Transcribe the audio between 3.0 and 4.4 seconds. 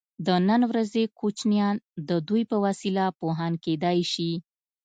پوهان کیدای شي.